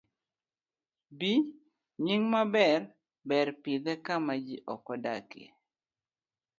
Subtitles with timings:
[1.17, 1.19] B.
[2.03, 2.81] Nying maber.
[3.27, 5.45] Ber pidhe kama ji ok odakie